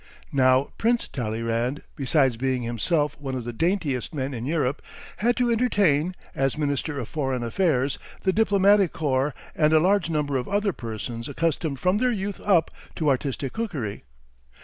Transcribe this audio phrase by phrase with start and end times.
[0.33, 4.81] Now Prince Talleyrand, besides being himself one of the daintiest men in Europe,
[5.17, 10.37] had to entertain, as minister of foreign affairs, the diplomatic corps, and a large number
[10.37, 14.03] of other persons accustomed from their youth up to artistic cookery.